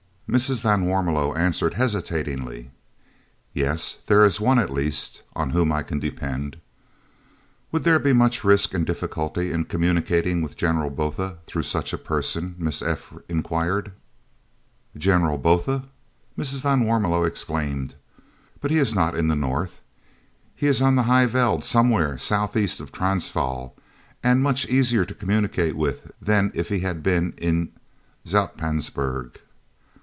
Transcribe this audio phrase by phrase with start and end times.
[0.33, 0.61] Mrs.
[0.61, 2.71] van Warmelo answered hesitatingly:
[3.53, 6.55] "Yes there is one, at least, on whom I can depend."
[7.73, 11.97] "Would there be much risk and difficulty in communicating with General Botha through such a
[11.97, 13.13] person?" Miss F.
[13.27, 13.91] inquired.
[14.97, 15.89] "General Botha!"
[16.39, 16.61] Mrs.
[16.61, 17.95] van Warmelo exclaimed.
[18.61, 19.81] "But he is not in the north.
[20.55, 23.75] He is on the High Veld, somewhere south east of Transvaal,
[24.23, 27.73] and much easier to communicate with than if he had been in
[28.25, 29.35] Zoutpansberg."